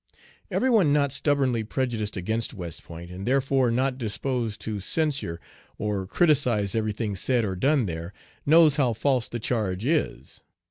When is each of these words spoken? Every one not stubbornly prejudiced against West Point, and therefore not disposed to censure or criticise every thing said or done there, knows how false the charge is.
Every 0.49 0.71
one 0.71 0.91
not 0.91 1.11
stubbornly 1.11 1.63
prejudiced 1.63 2.17
against 2.17 2.55
West 2.55 2.83
Point, 2.83 3.11
and 3.11 3.27
therefore 3.27 3.69
not 3.69 3.99
disposed 3.99 4.59
to 4.61 4.79
censure 4.79 5.39
or 5.77 6.07
criticise 6.07 6.73
every 6.73 6.91
thing 6.91 7.15
said 7.15 7.45
or 7.45 7.55
done 7.55 7.85
there, 7.85 8.11
knows 8.43 8.77
how 8.77 8.93
false 8.93 9.29
the 9.29 9.37
charge 9.39 9.85
is. 9.85 10.41